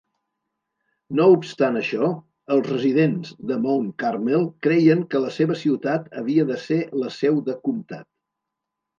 [1.17, 2.07] No obstant això,
[2.55, 7.37] els residents de Mount Carmel creien que la seva ciutat havia de ser la seu
[7.51, 8.09] de comtat.